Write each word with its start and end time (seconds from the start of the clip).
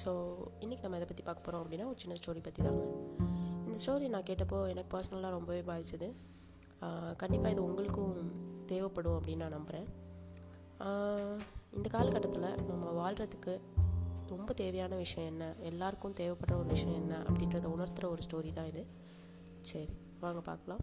So 0.00 0.10
இன்றைக்கி 0.64 0.82
நம்ம 0.84 0.98
எதை 0.98 1.06
பற்றி 1.10 1.24
பார்க்க 1.26 1.46
போகிறோம் 1.46 1.62
அப்படின்னா 1.64 1.86
ஒரு 1.92 1.98
சின்ன 2.02 2.16
ஸ்டோரி 2.20 2.40
பற்றி 2.46 2.60
தாங்க 2.66 2.82
இந்த 3.66 3.76
ஸ்டோரி 3.82 4.06
நான் 4.14 4.28
கேட்டப்போ 4.30 4.58
எனக்கு 4.72 4.90
பர்சனலாக 4.94 5.32
ரொம்பவே 5.36 5.62
பாதிச்சது. 5.70 6.08
கண்டிப்பாக 7.22 7.52
இது 7.54 7.62
உங்களுக்கும் 7.68 8.14
தேவைப்படும் 8.72 9.16
அப்படின்னு 9.18 9.44
நான் 9.44 9.56
நம்புகிறேன் 9.58 9.88
இந்த 11.76 11.86
காலகட்டத்தில் 11.94 12.48
நம்ம 12.70 12.92
வாழ்கிறதுக்கு 13.00 13.54
ரொம்ப 14.32 14.52
தேவையான 14.60 14.94
விஷயம் 15.04 15.28
என்ன? 15.32 15.44
எல்லாருக்கும் 15.70 16.16
தேவைப்படுற 16.20 16.54
ஒரு 16.62 16.68
விஷயம் 16.74 16.98
என்ன? 17.02 17.14
அப்படின்றத 17.28 17.68
உணர்த்துகிற 17.74 18.08
ஒரு 18.14 18.22
ஸ்டோரி 18.26 18.50
தான் 18.58 18.68
இது. 18.72 18.82
சரி 19.70 19.88
வாங்க 20.24 20.40
பார்க்கலாம். 20.50 20.82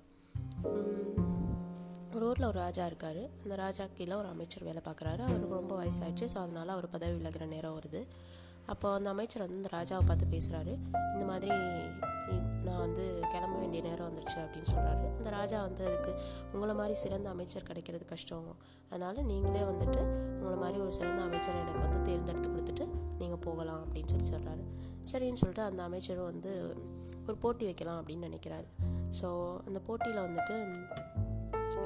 ஒரு 2.16 2.26
ஊரில் 2.30 2.48
ஒரு 2.50 2.60
ராஜா 2.66 2.84
இருக்கார். 2.90 3.22
அந்த 3.44 3.56
ராஜா 3.64 3.84
கீழே 3.98 4.16
ஒரு 4.22 4.30
அமைச்சர் 4.34 4.68
வேலை 4.68 4.82
பார்க்குறாரு. 4.88 5.22
அவருக்கு 5.28 5.60
ரொம்ப 5.62 5.76
வயசாயிடுச்சு. 5.82 6.28
ஸோ 6.34 6.38
அதனால் 6.44 6.74
அவர் 6.76 6.94
பதவி 6.96 7.16
விலகிற 7.20 7.46
நேரம் 7.54 7.76
வருது. 7.78 8.02
அப்போ 8.68 8.94
அந்த 8.94 9.10
அமைச்சர் 9.10 9.44
வந்து 9.44 9.58
இந்த 9.62 9.70
ராஜாவை 9.78 10.04
பார்த்து 10.08 10.26
பேசுகிறாரு 10.36 10.74
இந்த 11.14 11.26
மாதிரி 11.32 11.50
நான் 12.66 12.82
வந்து 12.86 13.04
கிளம்ப 13.32 13.56
வேண்டிய 13.60 13.82
நேரம் 13.84 14.08
வந்துருச்சு 14.10 14.38
அப்படின்னு 14.44 14.70
சொல்கிறாரு 14.74 15.06
அந்த 15.18 15.30
ராஜா 15.30 15.58
வந்து 15.62 15.84
அதுக்கு 15.88 16.12
உங்களை 16.54 16.74
மாதிரி 16.76 16.94
சிறந்த 16.94 17.30
அமைச்சர் 17.30 17.64
கிடைக்கிறது 17.64 18.06
கஷ்டம். 18.06 18.50
அதனால் 18.90 19.28
நீங்களே 19.32 19.62
வந்துட்டு 19.72 20.02
உங்களை 20.40 20.58
மாதிரி 20.58 20.80
ஒரு 20.80 20.94
சிறந்த 20.94 21.22
அமைச்சர் 21.22 21.62
எனக்கு 21.62 21.80
வந்து 21.80 22.02
தேர்ந்தெடுத்து 22.02 22.50
கொடுத்துட்டு 22.50 22.88
நீங்கள் 23.18 23.44
போகலாம் 23.48 23.84
அப்படின்னு 23.86 24.12
சொல்லி 24.14 24.28
சொல்கிறாரு 24.30 24.66
சரின்னு 25.12 25.42
சொல்லிட்டு 25.44 25.62
அந்த 25.62 25.84
அமைச்சரும் 25.84 26.30
வந்து 26.32 26.54
ஒரு 27.28 27.38
போட்டி 27.38 27.66
வைக்கலாம் 27.66 28.00
அப்படின்னு 28.02 28.28
நினைக்கிறாரு. 28.30 28.68
ஸோ 29.22 29.28
அந்த 29.68 29.80
போட்டியில் 29.80 30.26
வந்துட்டு 30.28 30.56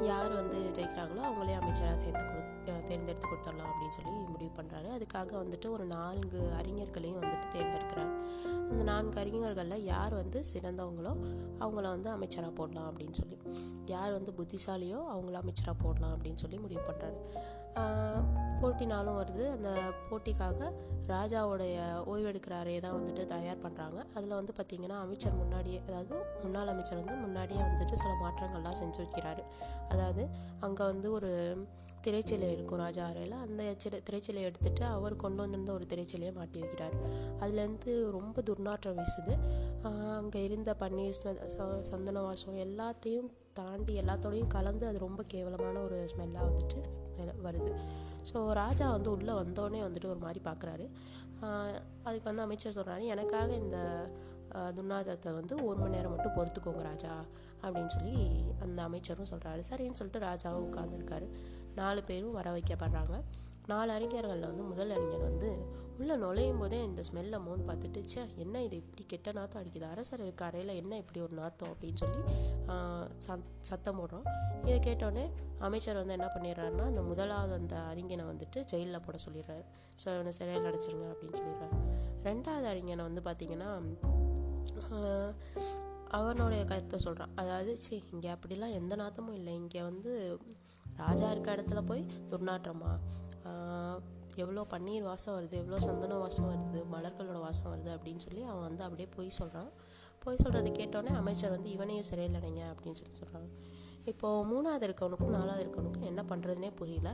யார் 0.01 0.33
வந்து 0.33 0.57
ஜெயிக்கிறாங்களோ 0.59 1.21
அவங்களே 1.21 1.53
அமைச்சராக 1.53 1.97
சேர்த்து 1.97 2.25
கொடு 2.25 2.47
தேர்ந்தெடுத்து 2.87 3.27
கொடுத்துடலாம் 3.27 3.69
அப்படின்னு 3.69 3.89
சொல்லி 3.89 4.11
முடிவு 4.11 4.51
பண்ணுறாரு 4.61 4.89
அதுக்காக 4.97 5.31
வந்துட்டு 5.35 5.69
ஒரு 5.69 5.85
நான்கு 5.85 6.51
அறிஞர்களையும் 6.61 7.19
வந்துட்டு 7.19 7.47
தேர்ந்தெடுக்கிறார். 7.51 8.11
அந்த 8.69 8.83
நான்கு 8.83 9.19
அறிஞர்களில் 9.19 9.83
யார் 9.83 10.13
வந்து 10.13 10.43
சிறந்தவங்களோ 10.53 11.13
அவங்கள 11.59 11.81
வந்து 11.81 12.09
அமைச்சராக 12.09 12.51
போடலாம் 12.51 12.91
அப்படின்னு 12.91 13.13
சொல்லி 13.13 13.37
யார் 13.85 14.11
வந்து 14.11 14.31
புத்திசாலியோ 14.31 14.99
அவங்கள 15.15 15.31
அமைச்சராக 15.31 15.83
போடலாம் 15.83 16.17
அப்படின்னு 16.17 16.35
சொல்லி 16.35 16.57
முடிவு 16.57 16.81
பண்ணுறாரு 16.81 17.19
போட்டி 18.61 18.85
நாளும் 18.91 19.17
வருது. 19.19 19.43
அந்த 19.55 19.69
போட்டிக்காக 20.07 20.69
ராஜாவுடைய 21.11 21.75
ஓய்வெடுக்கிற 22.11 22.53
அறையை 22.61 22.79
தான் 22.85 22.95
வந்துட்டு 22.97 23.23
தயார் 23.33 23.61
பண்ணுறாங்க 23.65 23.99
அதில் 24.17 24.35
வந்து 24.39 24.53
பார்த்திங்கன்னா 24.57 24.97
அமைச்சர் 25.05 25.37
முன்னாடியே 25.41 25.79
அதாவது 25.87 26.15
முன்னாள் 26.43 26.71
அமைச்சர் 26.73 26.99
வந்து 27.01 27.15
முன்னாடியே 27.25 27.61
வந்துட்டு 27.67 27.95
சில 28.01 28.11
மாற்றங்கள்லாம் 28.23 28.79
செஞ்சு 28.81 28.99
வைக்கிறாரு. 29.03 29.43
அதாவது 29.93 30.25
அங்கே 30.67 30.83
வந்து 30.91 31.07
ஒரு 31.17 31.31
திரைச்சிலை 32.05 32.49
இருக்கும் 32.55 32.81
ராஜா 32.83 33.05
அறையில். 33.11 33.35
அந்த 33.45 33.63
சிலை 33.83 33.97
திரைச்சிலையை 34.07 34.45
எடுத்துகிட்டு 34.49 34.83
அவர் 34.97 35.15
கொண்டு 35.23 35.39
வந்திருந்த 35.43 35.71
ஒரு 35.77 35.85
திரைச்சிலையை 35.91 36.33
மாட்டி 36.37 36.57
வைக்கிறார். 36.63 36.95
அதுலேருந்து 37.41 37.93
ரொம்ப 38.17 38.43
துர்நாற்றம் 38.49 38.97
வீசுது. 38.99 39.33
அங்கே 40.19 40.41
இருந்த 40.49 40.73
பன்னீர் 40.83 41.19
சந்தன 41.91 42.21
வாசம் 42.27 42.63
எல்லாத்தையும் 42.67 43.29
தாண்டி 43.59 43.93
எல்லாத்தோடையும் 44.01 44.53
கலந்து 44.57 44.85
அது 44.87 44.99
ரொம்ப 45.07 45.23
கேவலமான 45.33 45.75
ஒரு 45.87 45.99
ஸ்மெல்லாக 46.13 46.47
வந்துட்டு 46.49 46.81
வருது. 47.45 47.71
ஸோ 48.31 48.39
ராஜா 48.51 48.91
வந்து 48.91 49.09
உள்ளே 49.11 49.33
வந்தோடனே 49.33 49.81
வந்துட்டு 49.87 50.11
ஒரு 50.13 50.21
மாதிரி 50.25 50.41
பார்க்குறாரு 50.49 50.85
அதுக்கு 52.03 52.27
வந்து 52.29 52.45
அமைச்சர் 52.45 52.77
சொல்கிறாரு 52.77 53.03
எனக்காக 53.13 53.49
இந்த 53.53 53.77
துர்நாதத்தை 54.77 55.31
வந்து 55.33 55.53
ஒரு 55.65 55.77
மணி 55.79 55.95
நேரம் 55.95 56.13
மட்டும் 56.15 56.35
பொறுத்துக்கோங்க 56.37 56.81
ராஜா 56.81 57.13
அப்படின்னு 57.63 57.91
சொல்லி 57.95 58.15
அந்த 58.65 58.79
அமைச்சரும் 58.81 59.29
சொல்கிறாரு 59.31 59.61
சரின்னு 59.69 59.99
சொல்லிட்டு 59.99 60.25
ராஜாவும் 60.27 60.67
உட்காந்துருக்காரு 60.69 61.27
நாலு 61.75 62.01
பேரும் 62.03 62.37
வர 62.39 62.49
வைக்கப்படுறாங்க. 62.51 63.15
நாலு 63.67 63.91
அறிஞர்களில் 63.91 64.49
வந்து 64.51 64.63
முதல் 64.63 64.93
அறிஞர் 64.95 65.27
வந்து 65.29 65.49
உள்ளே 65.99 66.15
நுழையும் 66.23 66.59
போதே 66.61 66.77
இந்த 66.89 67.01
ஸ்மெல்லை 67.07 67.37
மோன் 67.45 67.61
பார்த்துட்டு 67.69 68.01
சே 68.11 68.21
என்ன 68.43 68.61
இது? 68.65 68.75
இப்படி 68.81 69.03
கெட்ட 69.11 69.31
நாத்தம் 69.37 69.59
அடிக்குது. 69.61 69.85
அரசர் 69.93 70.23
இருக்க 70.25 70.43
அறையில் 70.49 70.71
என்ன 70.81 70.97
இப்படி 71.01 71.19
ஒரு 71.25 71.33
நாத்தம்? 71.39 71.71
அப்படின்னு 71.73 71.99
சொல்லி 72.03 72.21
சத்தம் 73.69 73.99
போடுறோம். 73.99 74.25
இதை 74.67 74.77
கேட்டோடனே 74.87 75.25
அமைச்சர் 75.67 75.99
வந்து 76.01 76.15
என்ன 76.17 76.27
பண்ணிடுறாருன்னா 76.35 76.85
அந்த 76.91 77.01
முதலாவது 77.09 77.53
அந்த 77.59 77.75
அறிஞனை 77.91 78.25
வந்துட்டு 78.31 78.61
ஜெயிலில் 78.71 79.03
போட 79.07 79.17
சொல்லிடுறாரு. 79.25 79.65
ஸோ 80.01 80.07
இவனை 80.15 80.33
சிறையில் 80.39 80.69
அடைச்சிருங்க 80.69 81.07
அப்படின்னு 81.13 81.39
சொல்லிடுறாரு. 81.41 81.77
ரெண்டாவது 82.27 82.67
அறிஞனை 82.73 83.03
வந்து 83.09 83.23
பார்த்திங்கன்னா 83.27 83.71
அவனுடைய 86.19 86.61
கருத்தை 86.69 86.97
சொல்கிறான் 87.05 87.33
அதாவது 87.41 87.71
சரி 87.87 87.99
இங்கே 88.13 88.29
அப்படிலாம் 88.35 88.77
எந்த 88.77 88.93
நாத்தமும் 89.01 89.37
இல்லை. 89.39 89.51
இங்கே 89.61 89.81
வந்து 89.89 90.11
ராஜா 91.01 91.27
இருக்க 91.33 91.57
இடத்துல 91.57 91.81
போய் 91.89 92.01
துர்நாற்றமா? 92.31 92.93
எவ்வளோ 94.43 94.63
பன்னீர் 94.73 95.07
வாசம் 95.09 95.35
வருது 95.37 95.55
எவ்வளோ 95.61 95.79
சந்தன 95.87 96.17
வாசம் 96.23 96.49
வருது 96.51 96.81
மலர்களோட 96.93 97.39
வாசம் 97.47 97.71
வருது 97.73 97.91
அப்படின்னு 97.95 98.23
சொல்லி 98.27 98.43
அவன் 98.51 98.65
வந்து 98.67 98.83
அப்படியே 98.87 99.09
பொய் 99.15 99.37
சொல்கிறான் 99.39 99.71
பொய் 100.23 100.41
சொல்கிறத 100.43 100.71
கேட்டோன்னே 100.79 101.11
அமைச்சர் 101.21 101.55
வந்து 101.55 101.69
இவனையும் 101.75 102.07
சிறையில் 102.09 102.39
அடைங்க 102.39 102.63
அப்படின்னு 102.71 102.99
சொல்லி 103.01 103.15
சொல்கிறாங்க 103.21 103.49
இப்போது 104.11 104.45
மூணாவது 104.51 104.85
இருக்கவனுக்கும் 104.87 105.33
நாலாவது 105.37 105.63
இருக்கவனுக்கும் 105.63 106.09
என்ன 106.09 106.21
பண்ணுறதுனே 106.29 106.69
புரியல. 106.79 107.09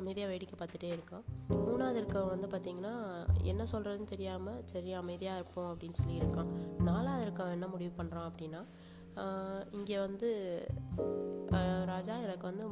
அமைதியாக 0.00 0.30
வேடிக்கை 0.30 0.56
பார்த்துட்டே 0.60 0.88
இருக்கான். 0.94 1.24
மூணாவது 1.66 1.98
இருக்கவன் 2.00 2.32
வந்து 2.34 2.48
பார்த்திங்கன்னா 2.52 2.94
என்ன 3.50 3.62
சொல்கிறதுன்னு 3.72 4.12
தெரியாமல் 4.12 4.62
சரி 4.72 4.92
அமைதியாக 5.00 5.40
இருப்போம் 5.40 5.68
அப்படின்னு 5.72 5.98
சொல்லி 6.00 6.16
இருக்கான். 6.20 6.50
நாலாவது 6.88 7.24
இருக்கவன் 7.26 7.56
என்ன 7.58 7.68
முடிவு 7.74 7.92
பண்ணுறான் 8.00 8.28
அப்படின்னா 8.30 8.62
இங்கே 9.78 9.96
வந்து 10.06 10.28
ராஜா 11.92 12.14
எனக்கு 12.26 12.44
வந்து 12.48 12.64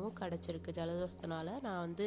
மூக்கு 0.00 0.22
அடைச்சிருக்கு 0.26 0.70
ஜலதோஷத்தினால. 0.78 1.48
நான் 1.66 1.82
வந்து 1.86 2.06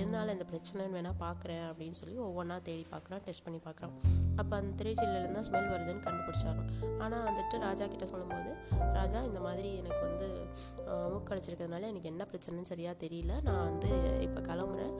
எதனால் 0.00 0.32
இந்த 0.34 0.46
பிரச்சனைன்னு 0.52 0.96
வேணால் 0.96 1.20
பார்க்குறேன் 1.24 1.64
அப்படின்னு 1.70 1.98
சொல்லி 2.00 2.16
ஒவ்வொன்றா 2.26 2.56
தேடி 2.68 2.84
பார்க்குறான் 2.94 3.22
டெஸ்ட் 3.26 3.44
பண்ணி 3.46 3.60
பார்க்குறான் 3.66 3.94
அப்போ 4.40 4.52
அந்த 4.60 4.70
திரைச்சீலேருந்து 4.80 5.38
தான் 5.38 5.48
ஸ்மெல் 5.48 5.70
வருதுன்னு 5.72 6.04
கண்டுபிடிச்சாங்க. 6.06 6.62
ஆனால் 7.04 7.26
வந்துட்டு 7.28 7.58
ராஜா 7.66 7.86
கிட்ட 7.94 8.06
சொல்லும்போது 8.12 8.50
ராஜா 8.98 9.20
இந்த 9.30 9.42
மாதிரி 9.46 9.70
எனக்கு 9.82 10.02
வந்து 10.08 10.28
மூக்கு 11.12 11.32
அடைச்சிருக்கிறதுனால 11.32 11.90
எனக்கு 11.92 12.12
என்ன 12.14 12.26
பிரச்சனைன்னு 12.32 12.72
சரியாக 12.72 13.02
தெரியல. 13.04 13.34
நான் 13.48 13.66
வந்து 13.70 13.92
இப்போ 14.28 14.42
கிளம்புறேன். 14.50 14.94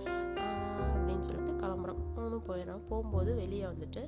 அப்படின்னு 0.87 1.27
சொல்லிட்டு 1.29 1.55
கிளம்புறோம். 1.63 2.01
அவனும் 2.19 2.45
போயிடறான் 2.49 2.85
போகும்போது 2.91 3.31
வெளியே 3.41 3.65
வந்துட்டு 3.73 4.03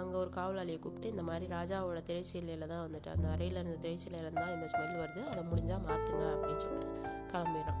அங்கே 0.00 0.16
ஒரு 0.22 0.30
காவலாளியை 0.38 0.78
கூப்பிட்டு 0.84 1.12
இந்த 1.12 1.22
மாதிரி 1.28 1.46
ராஜாவோட 1.56 2.00
திரைச்சீலையில் 2.08 2.70
தான் 2.72 2.84
வந்துட்டு 2.86 3.08
அந்த 3.14 3.26
அறையில் 3.34 3.58
இருந்த 3.60 3.78
திரைச்சீலையில் 3.84 4.38
தான் 4.40 4.52
இந்த 4.56 4.66
ஸ்மெல் 4.72 5.00
வருது. 5.02 5.22
அதை 5.32 5.42
முடிஞ்சால் 5.50 5.84
மாற்றுங்க 5.88 6.24
அப்படின்னு 6.34 6.62
சொல்லிட்டு 6.64 6.88
கிளம்பிடுறான் 7.32 7.80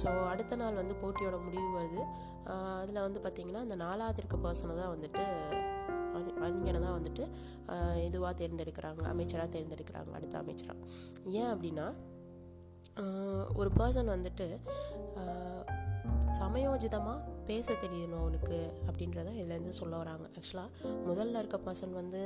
ஸோ 0.00 0.08
அடுத்த 0.32 0.56
நாள் 0.62 0.80
வந்து 0.82 0.94
போட்டியோட 1.02 1.38
முடிவு 1.46 1.68
வருது. 1.78 2.02
அதில் 2.82 3.04
வந்து 3.06 3.20
பார்த்திங்கன்னா 3.24 3.64
அந்த 3.66 3.76
நாலாவது 3.84 4.20
இருக்க 4.22 4.36
பர்சனை 4.46 4.74
தான் 4.82 4.92
வந்துட்டு 4.94 5.24
அறிஞனை 6.46 6.78
தான் 6.84 6.96
வந்துட்டு 6.96 7.24
இதுவாக 8.06 8.32
தேர்ந்தெடுக்கிறாங்க 8.40 9.02
அமைச்சராக 9.12 9.48
தேர்ந்தெடுக்கிறாங்க 9.54 10.10
அடுத்த 10.18 10.34
அமைச்சராக 10.42 10.78
ஏன் 11.40 11.50
அப்படின்னா 11.52 11.86
ஒரு 13.60 13.70
பர்சன் 13.78 14.14
வந்துட்டு 14.14 14.46
சமயோஜிதமாக 16.38 17.18
பேச 17.50 17.74
தெரியணும் 17.82 18.20
அவனுக்கு 18.22 18.56
அப்படின்றத 18.88 19.28
இதுலேருந்து 19.40 19.72
சொல்ல 19.78 19.94
வராங்க. 20.02 20.26
ஆக்சுவலாக 20.38 20.68
முதல்ல 21.08 21.40
இருக்க 21.42 21.58
பர்சன் 21.66 21.94
வந்து 22.00 22.20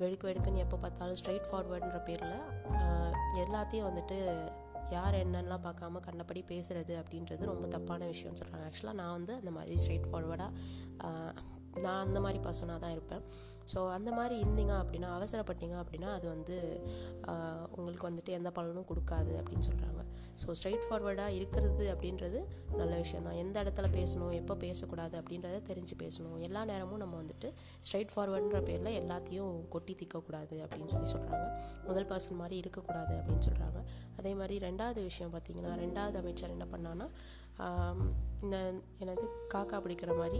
வெடுக்கு 0.00 0.28
வெடுக்குன்னு 0.28 0.64
எப்போ 0.64 0.76
பார்த்தாலும் 0.84 1.18
ஸ்ட்ரைட் 1.20 1.48
ஃபார்வர்டுன்ற 1.50 2.00
பேரில் 2.08 2.36
எல்லாத்தையும் 3.44 3.88
வந்துட்டு 3.90 4.18
யார் 4.90 5.14
என்னென்னலாம் 5.14 5.64
பார்க்காம 5.66 6.00
கண்டபடி 6.06 6.40
பேசுகிறது 6.50 6.94
அப்படின்றது 7.02 7.50
ரொம்ப 7.52 7.66
தப்பான 7.74 8.06
விஷயம்னு 8.12 8.40
சொல்கிறாங்க 8.40 8.66
ஆக்சுவலாக 8.70 9.00
நான் 9.00 9.16
வந்து 9.18 9.34
அந்த 9.40 9.50
மாதிரி 9.50 9.76
ஸ்ட்ரைட் 9.82 10.08
ஃபார்வர்டாக 10.10 10.52
நான் 11.84 12.02
அந்த 12.06 12.18
மாதிரி 12.20 12.38
பர்சனாக 12.42 12.78
தான் 12.82 12.92
இருப்பேன். 12.96 13.22
ஸோ 13.72 13.78
அந்த 13.94 14.10
மாதிரி 14.12 14.34
இருந்தீங்க 14.42 14.74
அப்படின்னா 14.82 15.08
அவசரப்பட்டீங்க 15.16 15.76
அப்படின்னா 15.82 16.10
அது 16.16 16.26
வந்து 16.28 16.56
உங்களுக்கு 17.76 18.08
வந்துட்டு 18.10 18.36
எந்த 18.38 18.50
பலனும் 18.58 18.88
கொடுக்காது 18.90 19.32
அப்படின்னு 19.40 19.66
சொல்கிறாங்க 19.68 20.02
ஸோ 20.42 20.50
ஸ்ட்ரைட் 20.50 20.84
ஃபார்வர்டாக 20.90 21.28
இருக்கிறது 21.28 21.94
அப்படின்றது 21.94 22.38
நல்ல 22.76 22.96
விஷயம் 22.96 23.22
தான் 23.22 23.34
எந்த 23.34 23.62
இடத்துல 23.62 23.88
பேசணும் 23.90 24.32
எப்போ 24.32 24.54
பேசக்கூடாது 24.54 25.20
அப்படின்றத 25.20 25.62
தெரிஞ்சு 25.68 25.94
பேசணும். 26.02 26.38
எல்லா 26.40 26.64
நேரமும் 26.64 26.98
நம்ம 26.98 27.22
வந்துட்டு 27.22 27.52
ஸ்ட்ரைட் 27.80 28.12
ஃபார்வர்டுன்ற 28.14 28.62
பேரில் 28.62 29.00
எல்லாத்தையும் 29.00 29.68
கொட்டி 29.68 29.94
திக்கக்கூடாது 29.94 30.56
அப்படின்னு 30.64 30.86
சொல்லி 30.86 31.10
சொல்கிறாங்க 31.12 31.46
முதல் 31.86 32.04
பர்சன் 32.04 32.36
மாதிரி 32.36 32.56
இருக்கக்கூடாது 32.56 33.14
அப்படின்னு 33.14 33.40
சொல்கிறாங்க 33.40 33.80
அதே 34.16 34.34
மாதிரி 34.34 34.58
ரெண்டாவது 34.58 35.02
விஷயம் 35.02 35.32
பார்த்திங்கன்னா 35.34 35.74
ரெண்டாவது 35.78 36.18
அமைச்சர் 36.18 36.50
என்ன 36.50 36.64
பண்ணான்னா 36.64 37.08
இந்த 38.44 38.56
எனது 39.02 39.24
காக்கா 39.52 39.76
பிடிக்கிற 39.84 40.16
மாதிரி 40.18 40.38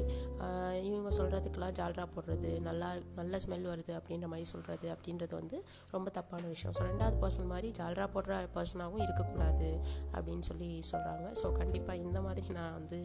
இவங்க 0.88 1.10
சொல்கிறதுக்கெல்லாம் 1.18 1.76
ஜால்ரா 1.78 2.04
போடுறது 2.14 2.60
நல்லா 2.60 2.88
நல்ல 3.18 3.38
ஸ்மெல் 3.44 3.68
வருது 3.72 3.92
அப்படின்ற 3.98 4.26
மாதிரி 4.32 4.46
சொல்கிறது 4.50 4.88
அப்படின்றது 4.94 5.34
வந்து 5.40 5.64
ரொம்ப 5.90 6.10
தப்பான 6.10 6.46
விஷயம். 6.46 6.74
ஸோ 6.78 6.82
ரெண்டாவது 6.90 7.16
பர்சன் 7.22 7.50
மாதிரி 7.52 7.70
ஜால்ரா 7.78 8.06
போடுற 8.16 8.40
பர்சனாகவும் 8.56 9.04
இருக்கக்கூடாது 9.06 9.70
அப்படின்னு 10.12 10.46
சொல்லி 10.50 10.82
சொல்கிறாங்க 10.92 11.30
ஸோ 11.42 11.52
கண்டிப்பாக 11.52 12.04
இந்த 12.06 12.20
மாதிரி 12.20 12.46
நான் 12.58 12.72
வந்து 12.72 13.00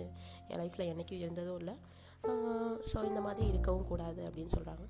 என் 0.50 0.62
லைஃப்பில் 0.64 0.90
என்றைக்கும் 0.92 1.24
இருந்ததும் 1.24 1.60
இல்லை. 1.62 1.76
ஸோ 2.92 3.06
இந்த 3.10 3.22
மாதிரி 3.22 3.48
இருக்கவும் 3.52 3.88
கூடாது 3.90 4.22
அப்படின்னு 4.28 4.54
சொல்கிறாங்க 4.56 4.86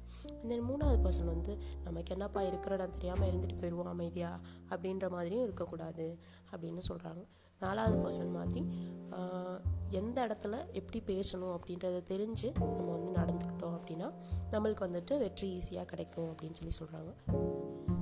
தென் 0.49 0.65
மூணாவது 0.69 0.99
பர்சன் 1.03 1.31
வந்து 1.33 1.53
நமக்கு 1.83 2.13
என்னப்பா 2.15 2.41
இருக்கிற 2.41 2.75
இடம் 2.75 2.95
தெரியாமல் 2.95 3.29
இருந்துட்டு 3.31 3.57
போயிடுவோம் 3.61 3.91
அமைதியாக 3.93 4.39
அப்படின்ற 4.69 5.09
மாதிரியும் 5.09 5.43
இருக்கக்கூடாது 5.43 6.07
அப்படின்னு 6.51 6.83
சொல்கிறாங்க 6.89 7.23
நாலாவது 7.61 7.97
பர்சன் 8.03 8.35
மாதிரி 8.35 8.61
எந்த 9.89 10.27
இடத்துல 10.27 10.55
எப்படி 10.71 10.99
பேசணும் 11.07 11.55
அப்படின்றத 11.55 11.97
தெரிஞ்சு 12.07 12.47
நம்ம 12.59 12.91
வந்து 12.95 13.11
நடந்துக்கிட்டோம் 13.19 13.77
அப்படின்னா 13.77 14.13
நம்மளுக்கு 14.51 14.85
வந்துட்டு 14.87 15.17
வெற்றி 15.17 15.57
ஈஸியாக 15.57 15.85
கிடைக்கும் 15.85 16.35
அப்படின்னு 16.35 16.57
சொல்லி 16.59 16.75
சொல்கிறாங்க 16.79 17.11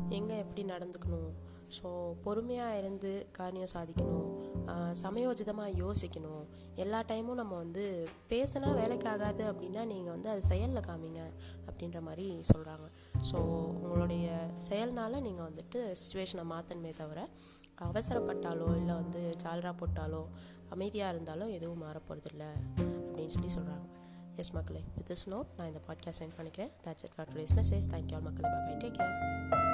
எங்கே 0.10 0.38
எப்படி 0.38 0.63
நடந்துக்கணும்? 0.63 1.31
ஸோ 1.78 1.88
பொறுமையாக 2.22 2.78
இருந்து 2.78 3.28
காரியம் 3.31 3.68
சாதிக்கணும். 3.74 4.27
சமயோஜிதமாக 5.04 5.78
யோசிக்கணும். 5.84 6.46
எல்லா 6.84 7.00
டைமும் 7.12 7.40
நம்ம 7.42 7.54
வந்து 7.56 7.84
பேசினா 8.30 8.69
வேலைக்கு 8.80 9.08
ஆகாது 9.10 9.44
அப்படின்னா 9.52 9.84
நீங்கள் 9.92 10.14
வந்து 10.16 10.30
அது 10.30 10.42
செயலில் 10.42 10.88
காமிங்க 10.88 11.22
அப்படின்ற 11.68 12.02
மாதிரி 12.08 12.25
சொல்கிறாங்க 12.52 12.88
ஸோ 13.30 13.38
உங்களுடைய 13.84 14.28
செயல்னால் 14.69 15.24
நீங்கள் 15.28 15.48
வந்துட்டு 15.50 15.80
சுச்சுவேஷனை 16.02 16.46
மாற்றணுமே 16.54 16.92
தவிர 17.02 17.22
அவசரப்பட்டாலோ 17.88 18.69
இல்லை 18.80 18.96
வந்து 19.02 19.22
சால்ரா 19.44 19.74
போட்டாலோ 19.81 20.22
அமைதியாக 20.75 21.14
இருந்தாலும் 21.16 21.54
எதுவும் 21.58 21.84
மாற 21.86 21.98
போகிறதில்ல 22.08 22.46
அப்படின்னு 23.08 23.36
சொல்லி 23.38 23.52
சொல்கிறாங்க 23.58 23.86
எஸ் 24.44 24.54
மக்களே 24.58 24.81
வித் 24.98 25.10
திஸ் 25.12 25.28
நோட் 25.34 25.56
நான் 25.58 25.68
இந்த 25.68 25.81
பாட்காஸ்ட் 25.88 26.22
சென்ட் 26.24 26.38
பண்ணிக்கிறேன். 26.40 26.74
That's 26.86 27.06
it 27.08 27.16
for 27.16 27.31
today's 27.31 27.56
message 27.62 27.88
thank you 27.96 28.18
all 28.19 28.28
மக்களே. 28.30 28.52
Bye 28.68 28.75
take 28.84 29.00
care 29.00 29.67